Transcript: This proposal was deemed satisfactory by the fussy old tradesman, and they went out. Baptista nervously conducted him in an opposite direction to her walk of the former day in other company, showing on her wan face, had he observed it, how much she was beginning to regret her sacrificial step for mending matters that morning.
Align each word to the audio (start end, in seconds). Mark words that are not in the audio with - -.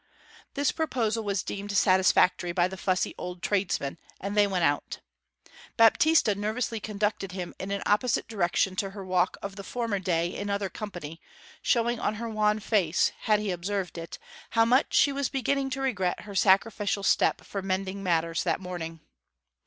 This 0.55 0.71
proposal 0.71 1.23
was 1.23 1.43
deemed 1.43 1.71
satisfactory 1.77 2.51
by 2.51 2.67
the 2.67 2.75
fussy 2.75 3.13
old 3.19 3.43
tradesman, 3.43 3.99
and 4.19 4.35
they 4.35 4.47
went 4.47 4.63
out. 4.63 4.97
Baptista 5.77 6.33
nervously 6.33 6.79
conducted 6.79 7.33
him 7.33 7.53
in 7.59 7.69
an 7.69 7.83
opposite 7.85 8.27
direction 8.27 8.75
to 8.77 8.89
her 8.97 9.05
walk 9.05 9.37
of 9.43 9.57
the 9.57 9.63
former 9.63 9.99
day 9.99 10.35
in 10.35 10.49
other 10.49 10.69
company, 10.69 11.21
showing 11.61 11.99
on 11.99 12.15
her 12.15 12.27
wan 12.27 12.59
face, 12.59 13.11
had 13.25 13.39
he 13.39 13.51
observed 13.51 13.95
it, 13.95 14.17
how 14.49 14.65
much 14.65 14.95
she 14.95 15.11
was 15.11 15.29
beginning 15.29 15.69
to 15.69 15.81
regret 15.81 16.21
her 16.21 16.33
sacrificial 16.33 17.03
step 17.03 17.41
for 17.41 17.61
mending 17.61 18.01
matters 18.01 18.41
that 18.43 18.59
morning. 18.59 19.01